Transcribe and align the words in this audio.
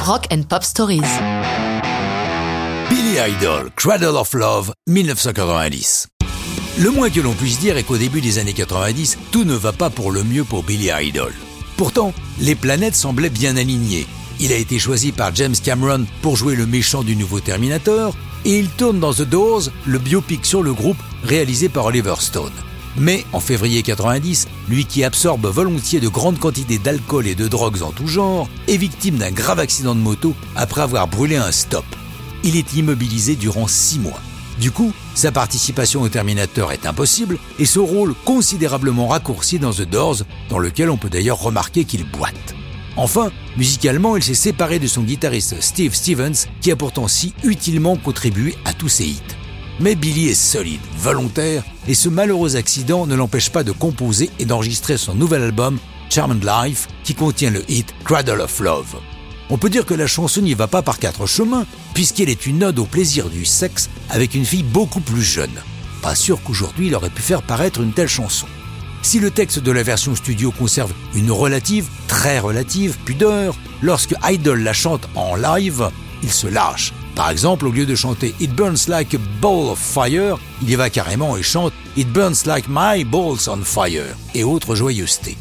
Rock 0.00 0.28
and 0.32 0.44
Pop 0.48 0.64
Stories. 0.64 1.02
Billy 2.88 3.18
Idol, 3.18 3.70
Cradle 3.76 4.16
of 4.16 4.32
Love, 4.32 4.72
1990. 4.88 6.08
Le 6.78 6.90
moins 6.90 7.10
que 7.10 7.20
l'on 7.20 7.34
puisse 7.34 7.58
dire 7.58 7.76
est 7.76 7.82
qu'au 7.82 7.98
début 7.98 8.22
des 8.22 8.38
années 8.38 8.54
90, 8.54 9.18
tout 9.30 9.44
ne 9.44 9.54
va 9.54 9.72
pas 9.72 9.90
pour 9.90 10.10
le 10.10 10.24
mieux 10.24 10.44
pour 10.44 10.62
Billy 10.62 10.88
Idol. 10.90 11.34
Pourtant, 11.76 12.14
les 12.40 12.54
planètes 12.54 12.94
semblaient 12.94 13.28
bien 13.28 13.58
alignées. 13.58 14.06
Il 14.40 14.52
a 14.52 14.56
été 14.56 14.78
choisi 14.78 15.12
par 15.12 15.34
James 15.34 15.56
Cameron 15.62 16.06
pour 16.22 16.34
jouer 16.34 16.56
le 16.56 16.66
méchant 16.66 17.02
du 17.02 17.14
nouveau 17.14 17.40
Terminator, 17.40 18.16
et 18.46 18.58
il 18.58 18.70
tourne 18.70 19.00
dans 19.00 19.12
The 19.12 19.22
Doors, 19.22 19.64
le 19.84 19.98
biopic 19.98 20.46
sur 20.46 20.62
le 20.62 20.72
groupe 20.72 21.02
réalisé 21.24 21.68
par 21.68 21.84
Oliver 21.84 22.14
Stone. 22.20 22.52
Mais 22.96 23.24
en 23.32 23.40
février 23.40 23.82
90, 23.82 24.48
lui 24.68 24.84
qui 24.84 25.04
absorbe 25.04 25.46
volontiers 25.46 26.00
de 26.00 26.08
grandes 26.08 26.38
quantités 26.38 26.78
d'alcool 26.78 27.26
et 27.26 27.34
de 27.34 27.48
drogues 27.48 27.82
en 27.82 27.92
tout 27.92 28.06
genre, 28.06 28.48
est 28.68 28.76
victime 28.76 29.16
d'un 29.16 29.30
grave 29.30 29.60
accident 29.60 29.94
de 29.94 30.00
moto 30.00 30.34
après 30.56 30.82
avoir 30.82 31.08
brûlé 31.08 31.36
un 31.36 31.52
stop. 31.52 31.84
Il 32.42 32.56
est 32.56 32.74
immobilisé 32.74 33.36
durant 33.36 33.66
six 33.66 33.98
mois. 33.98 34.20
Du 34.58 34.70
coup, 34.70 34.92
sa 35.14 35.32
participation 35.32 36.02
au 36.02 36.08
Terminator 36.08 36.72
est 36.72 36.84
impossible 36.84 37.38
et 37.58 37.64
son 37.64 37.86
rôle 37.86 38.14
considérablement 38.24 39.08
raccourci 39.08 39.58
dans 39.58 39.72
The 39.72 39.88
Doors, 39.88 40.22
dans 40.50 40.58
lequel 40.58 40.90
on 40.90 40.98
peut 40.98 41.08
d'ailleurs 41.08 41.40
remarquer 41.40 41.84
qu'il 41.84 42.04
boite. 42.04 42.54
Enfin, 42.96 43.30
musicalement, 43.56 44.16
il 44.16 44.22
s'est 44.22 44.34
séparé 44.34 44.78
de 44.78 44.86
son 44.86 45.02
guitariste 45.02 45.62
Steve 45.62 45.94
Stevens, 45.94 46.46
qui 46.60 46.70
a 46.70 46.76
pourtant 46.76 47.08
si 47.08 47.32
utilement 47.44 47.96
contribué 47.96 48.54
à 48.66 48.74
tous 48.74 48.88
ses 48.88 49.06
hits. 49.06 49.39
Mais 49.80 49.94
Billy 49.94 50.28
est 50.28 50.34
solide, 50.34 50.80
volontaire, 50.98 51.64
et 51.88 51.94
ce 51.94 52.10
malheureux 52.10 52.56
accident 52.56 53.06
ne 53.06 53.14
l'empêche 53.14 53.48
pas 53.48 53.64
de 53.64 53.72
composer 53.72 54.30
et 54.38 54.44
d'enregistrer 54.44 54.98
son 54.98 55.14
nouvel 55.14 55.42
album, 55.42 55.78
Charmed 56.10 56.44
Life, 56.44 56.86
qui 57.02 57.14
contient 57.14 57.50
le 57.50 57.64
hit 57.70 57.94
Cradle 58.04 58.42
of 58.42 58.60
Love. 58.60 58.96
On 59.48 59.56
peut 59.56 59.70
dire 59.70 59.86
que 59.86 59.94
la 59.94 60.06
chanson 60.06 60.42
n'y 60.42 60.52
va 60.52 60.66
pas 60.66 60.82
par 60.82 60.98
quatre 60.98 61.24
chemins, 61.24 61.64
puisqu'elle 61.94 62.28
est 62.28 62.46
une 62.46 62.62
ode 62.62 62.78
au 62.78 62.84
plaisir 62.84 63.30
du 63.30 63.46
sexe 63.46 63.88
avec 64.10 64.34
une 64.34 64.44
fille 64.44 64.62
beaucoup 64.62 65.00
plus 65.00 65.22
jeune. 65.22 65.62
Pas 66.02 66.14
sûr 66.14 66.42
qu'aujourd'hui 66.42 66.88
il 66.88 66.94
aurait 66.94 67.08
pu 67.08 67.22
faire 67.22 67.42
paraître 67.42 67.80
une 67.80 67.94
telle 67.94 68.06
chanson. 68.06 68.46
Si 69.00 69.18
le 69.18 69.30
texte 69.30 69.60
de 69.60 69.72
la 69.72 69.82
version 69.82 70.14
studio 70.14 70.50
conserve 70.50 70.92
une 71.14 71.30
relative, 71.30 71.88
très 72.06 72.38
relative, 72.38 72.98
pudeur, 73.06 73.56
lorsque 73.80 74.14
Idol 74.28 74.62
la 74.62 74.74
chante 74.74 75.08
en 75.14 75.36
live, 75.36 75.88
il 76.22 76.30
se 76.30 76.48
lâche 76.48 76.92
par 77.20 77.28
exemple, 77.28 77.66
au 77.66 77.70
lieu 77.70 77.84
de 77.84 77.94
chanter 77.94 78.34
It 78.40 78.54
burns 78.54 78.88
like 78.88 79.12
a 79.12 79.18
ball 79.42 79.68
of 79.68 79.78
fire, 79.78 80.38
il 80.62 80.70
y 80.70 80.74
va 80.74 80.88
carrément 80.88 81.36
et 81.36 81.42
chante 81.42 81.74
It 81.94 82.10
burns 82.10 82.46
like 82.46 82.64
my 82.66 83.04
balls 83.04 83.46
on 83.46 83.62
fire 83.62 84.16
et 84.34 84.42
autres 84.42 84.74
joyeusetés. 84.74 85.36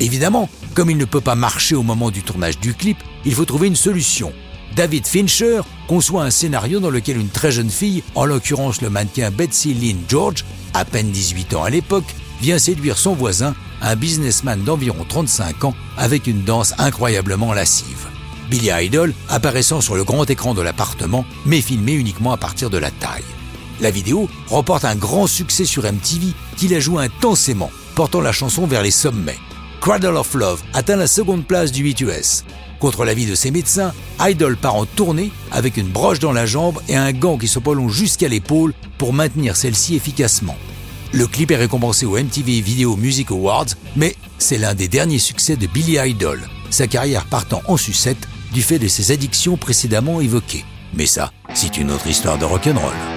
Évidemment, 0.00 0.48
comme 0.74 0.90
il 0.90 0.96
ne 0.96 1.04
peut 1.04 1.20
pas 1.20 1.36
marcher 1.36 1.76
au 1.76 1.84
moment 1.84 2.10
du 2.10 2.24
tournage 2.24 2.58
du 2.58 2.74
clip, 2.74 2.98
il 3.24 3.32
faut 3.32 3.44
trouver 3.44 3.68
une 3.68 3.76
solution. 3.76 4.32
David 4.74 5.06
Fincher 5.06 5.60
conçoit 5.86 6.24
un 6.24 6.30
scénario 6.30 6.80
dans 6.80 6.90
lequel 6.90 7.16
une 7.16 7.28
très 7.28 7.52
jeune 7.52 7.70
fille, 7.70 8.02
en 8.16 8.24
l'occurrence 8.24 8.82
le 8.82 8.90
mannequin 8.90 9.30
Betsy 9.30 9.72
Lynn 9.72 10.02
George, 10.08 10.44
à 10.74 10.84
peine 10.84 11.12
18 11.12 11.54
ans 11.54 11.62
à 11.62 11.70
l'époque, 11.70 12.12
vient 12.42 12.58
séduire 12.58 12.98
son 12.98 13.14
voisin, 13.14 13.54
un 13.82 13.94
businessman 13.94 14.64
d'environ 14.64 15.06
35 15.08 15.62
ans, 15.62 15.76
avec 15.96 16.26
une 16.26 16.42
danse 16.42 16.74
incroyablement 16.78 17.52
lascive. 17.52 18.08
Billy 18.50 18.70
Idol 18.72 19.14
apparaissant 19.28 19.80
sur 19.80 19.94
le 19.94 20.02
grand 20.02 20.28
écran 20.28 20.54
de 20.54 20.60
l'appartement, 20.60 21.24
mais 21.46 21.60
filmé 21.60 21.92
uniquement 21.92 22.32
à 22.32 22.36
partir 22.36 22.68
de 22.68 22.78
la 22.78 22.90
taille. 22.90 23.24
La 23.80 23.90
vidéo 23.90 24.28
remporte 24.48 24.84
un 24.84 24.96
grand 24.96 25.26
succès 25.26 25.64
sur 25.64 25.84
MTV 25.84 26.34
qui 26.56 26.68
la 26.68 26.80
joue 26.80 26.98
intensément, 26.98 27.70
portant 27.94 28.20
la 28.20 28.32
chanson 28.32 28.66
vers 28.66 28.82
les 28.82 28.90
sommets. 28.90 29.38
Cradle 29.80 30.16
of 30.16 30.34
Love 30.34 30.62
atteint 30.74 30.96
la 30.96 31.06
seconde 31.06 31.46
place 31.46 31.72
du 31.72 31.84
8 31.84 32.00
US. 32.00 32.44
Contre 32.80 33.04
l'avis 33.04 33.26
de 33.26 33.34
ses 33.34 33.50
médecins, 33.50 33.94
Idol 34.20 34.56
part 34.56 34.74
en 34.74 34.84
tournée 34.84 35.30
avec 35.52 35.76
une 35.76 35.88
broche 35.88 36.18
dans 36.18 36.32
la 36.32 36.44
jambe 36.44 36.80
et 36.88 36.96
un 36.96 37.12
gant 37.12 37.38
qui 37.38 37.48
se 37.48 37.58
prolonge 37.58 37.92
jusqu'à 37.92 38.28
l'épaule 38.28 38.74
pour 38.98 39.12
maintenir 39.12 39.56
celle-ci 39.56 39.94
efficacement. 39.94 40.56
Le 41.12 41.26
clip 41.26 41.50
est 41.50 41.56
récompensé 41.56 42.04
au 42.04 42.18
MTV 42.18 42.60
Video 42.60 42.96
Music 42.96 43.30
Awards, 43.30 43.66
mais 43.96 44.16
c'est 44.38 44.58
l'un 44.58 44.74
des 44.74 44.88
derniers 44.88 45.18
succès 45.18 45.56
de 45.56 45.66
Billy 45.66 45.98
Idol, 45.98 46.40
sa 46.70 46.86
carrière 46.86 47.26
partant 47.26 47.62
en 47.66 47.76
sucette 47.76 48.28
du 48.52 48.62
fait 48.62 48.78
de 48.78 48.88
ses 48.88 49.12
addictions 49.12 49.56
précédemment 49.56 50.20
évoquées. 50.20 50.64
Mais 50.94 51.06
ça, 51.06 51.32
c'est 51.54 51.76
une 51.78 51.90
autre 51.90 52.06
histoire 52.06 52.38
de 52.38 52.44
rock'n'roll. 52.44 53.09